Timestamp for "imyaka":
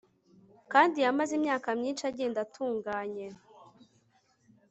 1.39-1.67